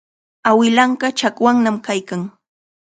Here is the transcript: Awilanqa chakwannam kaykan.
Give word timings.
Awilanqa 0.49 1.07
chakwannam 1.19 1.77
kaykan. 1.85 2.21